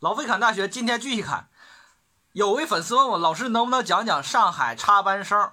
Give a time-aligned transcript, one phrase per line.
[0.00, 1.48] 老费侃大学今天继续侃。
[2.30, 5.50] 有位粉丝问我，老师能不能讲讲上海插班生？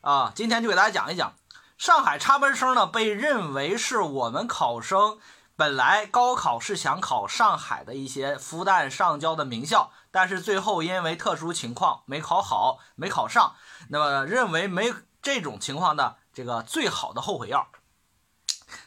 [0.00, 1.34] 啊，今天就给大家讲一讲。
[1.76, 5.18] 上海插班生呢，被认为是我们考生
[5.56, 13.56] 本来高考是想考上海的一些复旦、上交的名校，但是最后因为特殊情况没考好，没考上，
[13.90, 17.68] 那么认为没这种情况的这个最好的后悔药。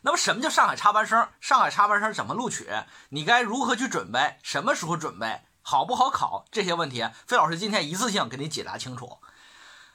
[0.06, 1.28] 那么什么叫上海插班生？
[1.42, 2.70] 上海插班生怎么录取？
[3.10, 4.38] 你该如何去准备？
[4.44, 5.42] 什么时候准备？
[5.64, 6.46] 好不好考？
[6.52, 9.18] 这些问题，费老师今天一次性给你解答清楚。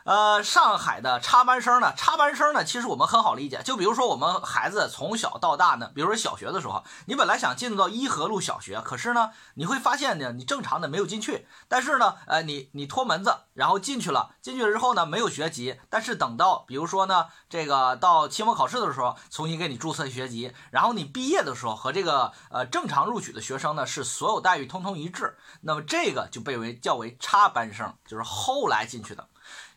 [0.05, 1.93] 呃，上海的插班生呢？
[1.95, 2.65] 插班生呢？
[2.65, 29.29] 其实我们很好理解，就比如说我们孩子从小到大呢，比如说小学的时候，你本来想进入到一河路小学，可是呢，你会发现呢，你正常的没有进去，但是呢，呃，你你托门子，然后进去了，进去了之后呢，没有学籍，但是等到比如说呢，这个到期末考试的时候，重新给你注册学籍，然后你毕业的时候和这个呃正常录取的学生呢，是所有待遇通通一致，那么这个就被为叫为插班生，就是后来进去的。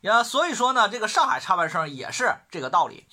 [0.02, 3.08] 呀，所以说呢，这个上海插班生也是这个道理。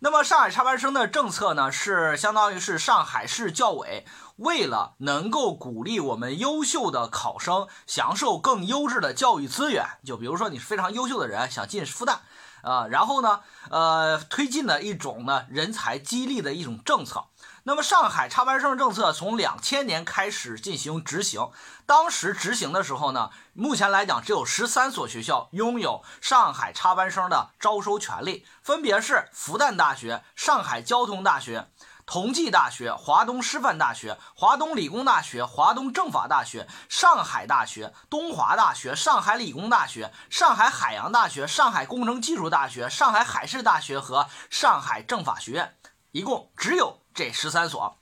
[0.00, 4.06] 那么上海插班生的政策呢，是相当于是上海市教委
[4.36, 12.18] 为了能够鼓励我们优秀的考生享受更优质的教育资源，就比如说你是非常优秀的人想进复旦
[12.62, 17.26] 啊，然后呢，呃，推进的一种呢人才激励的一种政策。
[17.64, 21.50] 那么上海插班生政策从两千年开始进行执行，
[21.84, 31.68] 当时执行的时候呢，目前来讲只有十三所学校拥有上海插班生的招收权利，分别是复旦大学、上海交通大学、
[32.06, 45.76] 同济大学、华东师范大学、华东理工大学、华东政法大学、上海大学、东华大学、上海理工大学、上海海洋大学、上海工程技术大大学、上海海事大学和上海政法学院，
[46.10, 46.98] 一共只有。
[47.14, 48.00] 这十三所，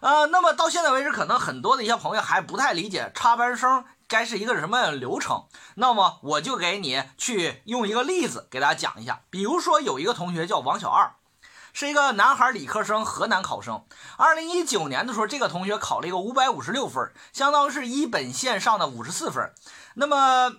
[0.00, 5.46] 呃，那么到现在为止，可能很多的一些朋友还不太理解插班生该是一个什么流程。
[5.76, 9.22] 那么我就给你去用一个例子给大家讲一下。
[9.30, 11.14] 比如说有一个同学叫王小二，
[11.72, 13.86] 是一个男孩理科生，河南考生。
[14.18, 19.54] 二零一九年的时候，这个同学考了一个五百五十六分，相当于是一本线上的五十四分。
[19.94, 20.52] 那么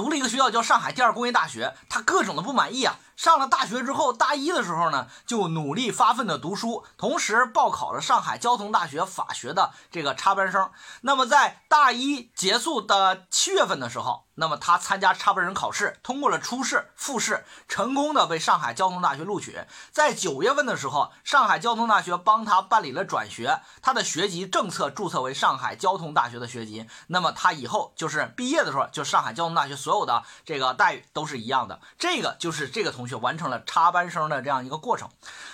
[0.00, 2.98] 读了一个学校叫上海第二工业大学，他各种的不满意啊。
[3.20, 10.70] 上了大学之后，大一的时候呢，就努力发奋的读书，同时报考了上海交通大学法学的这个插班生。
[11.02, 19.66] 那么在大一结束的七月份的时候，那么他参加插班生考试，通过了初试、复试，成功的被上海交通大学录取。
[19.90, 26.88] 在九月份的时候，上海交通大学帮他办理了转学，他的学籍政策注册为上海交通大学的学籍。
[27.08, 31.82] 那么他以后就是毕业的时候，就上海交通大学所有的这个待遇都是一样的。
[31.98, 33.09] 这个就是这个同学。
[33.10, 35.10] 就完成了插班生的这样一个过程。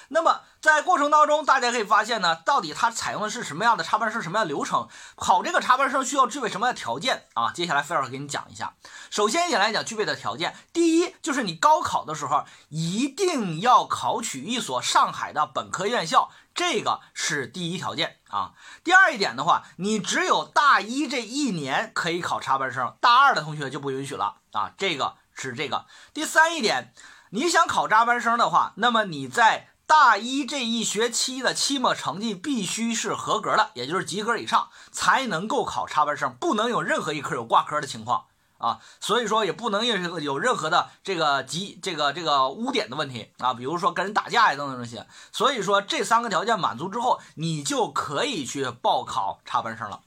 [0.08, 4.88] 那么在过程当中，大家可以发现呢，到底他采用的是什么样的插班生，什么样的流程？
[5.16, 7.50] 考这个插班生需要具备什么样的条件啊？
[7.52, 8.74] 接下来菲老师给你讲一下。
[9.10, 18.52] 首先一点来讲，具备的条件，第一就是你高考的时候一定要考取一所上海的本科院校，这个是第一条件啊。
[18.84, 24.72] 第二一点的话，你只有大一这一年可以考插班生，大二的同学就不允许了啊。
[24.78, 25.86] 这个是这个。
[26.14, 26.92] 第三一点。
[27.36, 38.24] 你想考插班生的话，那么你在大一这一学期的期末成绩必须是合格的，也就是及格以上，才能够考插班生，不能有任何一科有挂科的情况
[38.56, 38.78] 啊。
[39.00, 45.06] 所以说也不能有有任何的这个及这个这个污点的问题啊，比如说跟人打架呀等等这些。
[45.30, 50.00] 所以说这三个条件满足之后，你就可以去报考插班生了。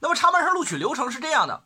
[0.00, 1.62] 那么插班生录取流程是这样的。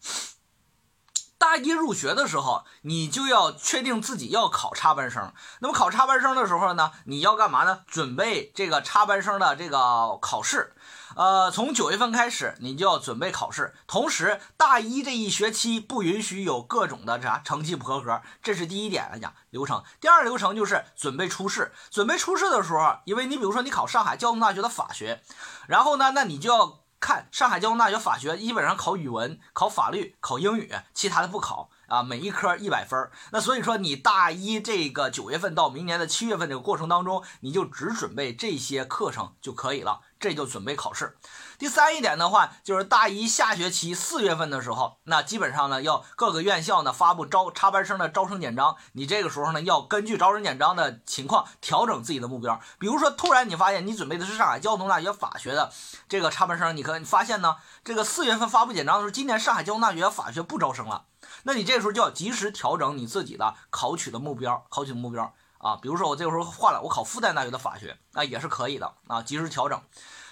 [1.38, 5.32] 大一入学的时候，你就要确定自己要考插班生。
[5.60, 7.80] 那么考插班生的时候呢，你要干嘛呢？
[7.86, 10.74] 准备这个插班生的这个考试。
[11.14, 13.74] 呃，从九月份开始，你就要准备考试。
[13.86, 19.82] 同时，大一这一学期不允许有各种的啥成绩不合格，这是第一点来讲流程。
[20.00, 21.72] 第二流程就是准备初试。
[21.90, 25.22] 准备初试的时候，因为你比如说你考上海交通大学的法学，
[25.68, 26.80] 然后呢，那你就要。
[27.00, 32.02] 看上海交通大学法学，基本上考语文、考法律、考英语，其他的不考啊。
[32.02, 40.00] 每一科一百分那所以说你大一这个九月份到明年的七月份这个过程当中，你就只准备这些课程就可以了。
[40.20, 41.16] 这就准备考试。
[41.58, 48.76] 第三一点的话，就是大一下学期四月份的时候，那基本上呢，要各个院校呢发布招插班生的招生简章。
[48.92, 52.60] 你这个时候呢，要根据招生简章的情况调整自己的目标。
[52.78, 55.72] 比如说，突然你发现你准备的是上海交通大学法学的
[56.08, 61.04] 这个插班生，你可发现呢，这个四月份发布简章的时候，今年上海交通大学法学不招生了。
[61.42, 65.76] 那你这个时候就要及时调整你自己的考取的目标，考取的目标啊。
[65.76, 69.80] 比如说我这个时候换了，我考复旦大学的法学，那也是可以的啊，及时调整。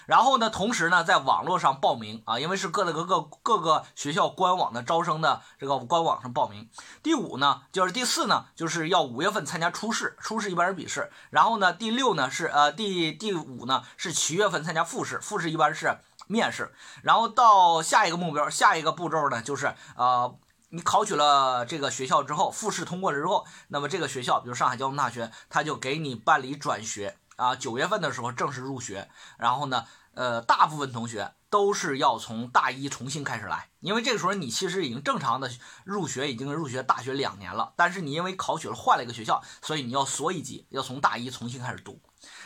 [0.06, 6.70] 然后呢，同时呢，在网络上报名啊，因为是各个各个各个学校官网的招生的这个官网上报名。
[7.02, 11.11] 第五呢，就是第四呢，就是要五月份参加初试，初试一般是笔试。
[11.31, 16.73] 然后呢，第六呢是呃第第五呢是七月份参加复试，复试一般是面试。
[17.02, 20.32] 然后到下一个目标，下一个步骤呢就是呃
[20.76, 27.17] 你考取了这个学校之后，复试通过了之后，那么这个学校，比如上海交通大学，他就给你办理转学。
[27.37, 29.84] 啊，九月份的时候正式入学，然后呢，
[30.14, 35.50] 呃，大部分同学都是要从大一重新开始来，因为这个时候你其实已经正常的
[35.84, 42.00] 入学，已经入学大学两年了，但是你因为考取了换了一个学校，所以你要缩一级，要从大一重新开始读。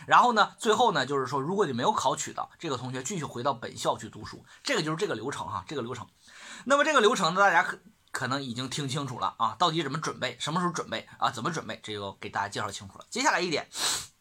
[0.05, 6.05] 然后呢，最后呢，就是说，如果你没有考取的这个同学，继续回到本校去读书，这个就是这个流程哈，这个流程。
[6.65, 7.79] 那么这个流程呢，大家可
[8.11, 13.05] 可能已经听清楚了啊，到底怎么准备，什么时候准备啊，怎么准备，这个给大家介绍清楚了。
[13.09, 13.67] 接下来一点。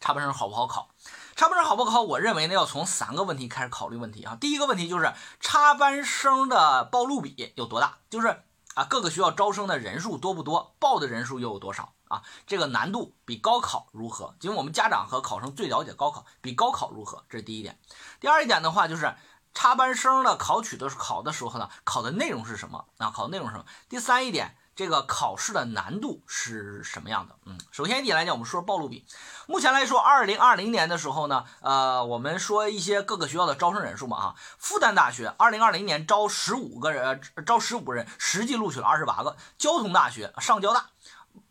[0.00, 0.90] 插班生好不好考？
[1.34, 2.02] 插班生好不好考？
[2.02, 4.36] 我认为呢，要从三个问题开始考虑问题啊。
[4.38, 5.10] 第一个问题就是
[5.40, 8.42] 插班生的报录比有多大，就是
[8.74, 12.22] 啊各个学校招生的人数多不多，报的人数又有多少啊？
[12.46, 14.34] 这个难度比高考如何？
[14.42, 17.24] 因为我们家长和考生最了解高考，比高考如何？
[17.30, 17.80] 这是第一点。
[18.20, 19.14] 第二一点的话就是
[19.54, 23.10] 插班生的考取的考的时候呢，考的内容是什么啊？
[23.10, 23.64] 考的内容是什么？
[23.88, 24.56] 第三一点。
[24.76, 27.36] 这个考试的难度是什么样的？
[27.44, 29.06] 嗯，首先一点来讲，我们说报录比。
[29.46, 40.86] 目前来说，二零二零年的时候呢，呃，我们说一些各个学校的招生人数嘛，啊，复旦大学二零二零年招十五个人，招十五个人，实际录取了二十八个；交通大学上交大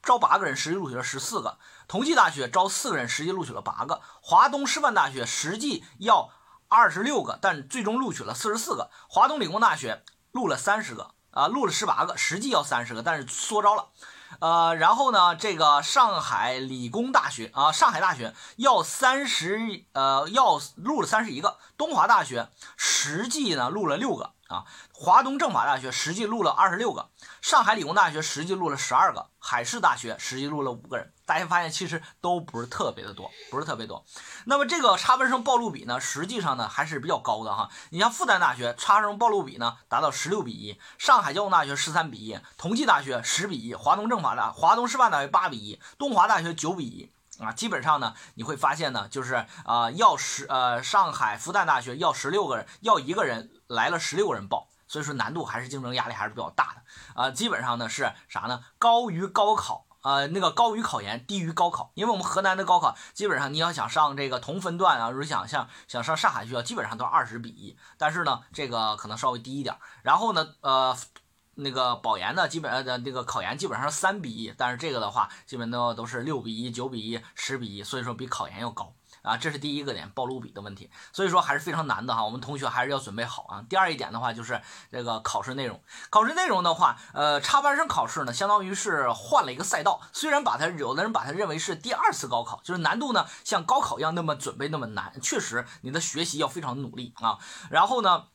[0.01, 1.57] 招八个人，实际录取了十四个；
[1.87, 6.29] 同济大学招四个人，实际录取了八个；华东师范大学实际要
[6.73, 11.11] 二十六个，但最终录取了四十四个；华东理工大学录了三十个。
[11.33, 13.87] 啊，录了十八个，实际要三十个，但是缩招了。
[14.39, 21.57] 呃，然后呢，这个上海理工大学啊，上海大学要三十，呃，要录了三十一个。
[21.75, 24.65] 东华大学实际呢录了六个啊。
[24.93, 27.09] 华东政法大学实际录了二十六个。
[27.41, 29.29] 上海理工大学实际录了十二个。
[29.39, 31.11] 海事大学实际录了五个人。
[31.25, 34.05] 大家发现其实都不是特别的多，不是特别多。
[34.45, 37.69] 那么这个插班生报录比呢，实际上呢还是比较高的哈。
[37.91, 47.51] 你像复旦大学插生报录比呢达到十六比一，上海交通大学十三比一，同济大学十比一，华东政法大、华东师范大学八比一，东华大学九比一啊。
[47.51, 57.31] 基本上呢你会发现呢，就是啊要十呃上海复旦大学要十六个人，要一个人来了十六个人报，所以说难度还是竞争压力还是比较大的啊。
[57.31, 58.63] 基本上呢是啥呢？
[58.77, 59.85] 高于高考。
[60.03, 69.77] 呃，那个高于考研，低于高考，因为我们河南的高考基本上你要想上这个同分段啊，如果想像想上上海学校，基本上都是二十比一，但是呢，这个可能稍微低一点。
[70.01, 70.97] 然后呢，呃，
[71.55, 78.93] 那个保研呢，基本上的那个考研基本上是三比一，但是这个的话，基本都都是六比一、九比一、十比一，所以说比考研要高。
[79.21, 82.25] 啊，这是第一个点，报录比的问题，所以说还是非常难的哈。
[82.25, 83.63] 我们同学还是要准备好啊。
[83.69, 84.61] 第二一点的话，就是
[84.91, 85.81] 这个考试内容。
[86.09, 90.01] 考试内容的话，呃，插班生考试呢，相当于是换了一个赛道。
[90.11, 97.37] 虽然把它有的人把它认为是第二次高考，就是难度呢像高考一样那么准备那么难，确实你的学习要非常努力啊。
[97.69, 98.25] 然后呢。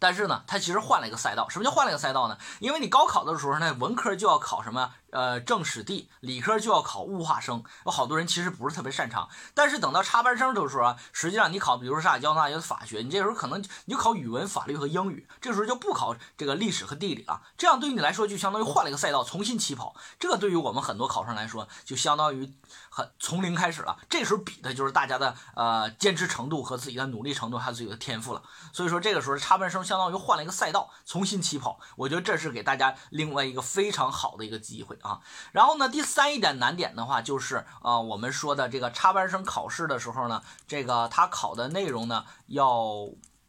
[0.00, 1.48] 但是呢，他其实换了一个赛道。
[1.48, 2.36] 什么叫换了一个赛道呢？
[2.58, 4.90] 因为你高考的时候呢，文科就要考什么？
[5.12, 7.62] 呃，政史地，理科就要考物化生。
[7.84, 9.28] 有好多人其实不是特别擅长。
[9.54, 17.42] 但是等到插班生的时候，实际上你考，比如说上海交通大学的法学，你这时候可能你就考语文、法律和英语，这时候就不考这个历史和地理了。
[17.58, 19.94] 这样对于你来说，就相当于换了一个赛道，重新起跑。
[20.20, 22.52] 这对于我们很多考生来说，就相当于
[22.88, 23.98] 很从零开始了。
[24.08, 28.42] 这时候比的就是大家的呃坚持程度和自己的努力程度，还有自己的天赋了。
[28.72, 29.80] 所以说这个时候插班生。
[29.80, 31.80] 相当于换了一个赛道，重新起跑。
[31.96, 35.20] 我觉得这是给大家另外一个非常好的一个机会啊。
[35.52, 43.08] 然后呢，第三一点难点的话，就是呃，我们说的这个插班生考试的时候呢，这个他考的内容呢要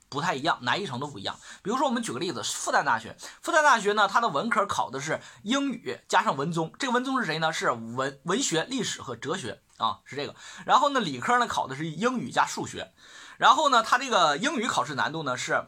[0.10, 1.38] 不太一样，难易程度不一样。
[1.62, 7.53] 比如说，我们举个例子，复旦大学，复旦大学呢，它的文科考的是英语加上文综，这个文综是谁呢？
[7.53, 10.36] 是文文学、历史和哲学啊，是这个。
[10.65, 12.91] 然后呢，理科呢考的是英语加数学。
[13.38, 15.65] 然后呢，它这个英语考试难度呢是。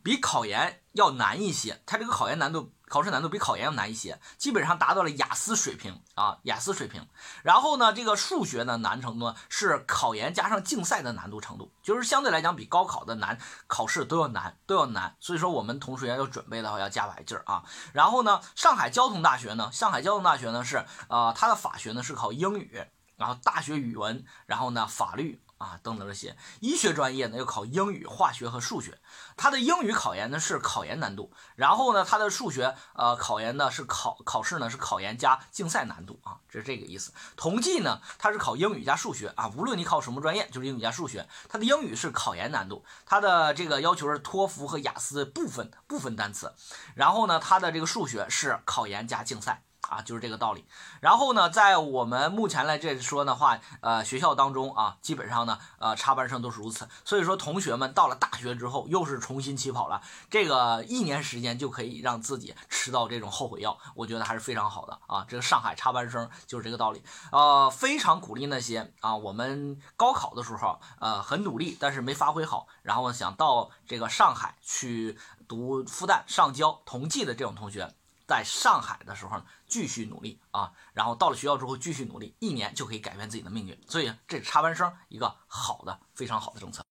[0.00, 7.06] 比考研要难一些，它这个考研难度、考试难度比考研要难一些，基本上达到了雅思水平啊，雅思水平。
[7.42, 15.16] 然后呢，这个数学的难程度呢是考研加上竞赛的难度程度，就是相对来讲比高考的难，考试都要难，都要难。
[15.20, 17.62] 所以说我们同学要准备的话要加把劲儿啊。
[17.92, 22.84] 然后呢，上海交通大学呢，上海交通大学呢是呃，它的法学呢是考英语，
[23.16, 25.42] 然后大学语文，然后呢法律。
[25.58, 26.36] 啊等等这些。
[26.60, 28.98] 医学专业呢要考英语、化学和数学，
[29.36, 37.12] 它的英语考研呢是考研难度，然后呢它的数学呃考研呢是考考试呢是考研加竞赛难度啊，这是这个意思。
[37.36, 41.28] 统计呢它是考英语加数学啊，无论你考什么专业，就是英语加数学。
[41.48, 46.54] 它的英语是考研难度，它的这个要求是托福和雅思部分部分单词，
[46.94, 49.62] 然后呢它的这个数学是考研加竞赛。
[49.88, 50.64] 啊，就是这个道理。
[51.00, 56.88] 然后呢，在我们目前来这说的话，呃，学校当中啊，基本上呢，呃，插班生都是如此。
[57.04, 60.00] 所以说，同学们到了大学之后，又是重新起跑了。
[60.30, 65.24] 这个一年时间就可以让自己吃到这种后悔药，我觉得还是非常好的啊。
[65.28, 67.02] 这个上海插班生就是这个道理。
[67.32, 77.94] 呃，非常鼓励那些啊，我们高考的时候，呃，很努力，但是没发挥好，然后想到这个上海去读复旦、上交、同济的这种同学。
[78.28, 83.80] 在上海的时候呢，继续努力啊，然后到了学校之后继续努力，一年就可以改变自己的命运。
[83.88, 86.84] 所以这插班生一个好的、非常好的政策。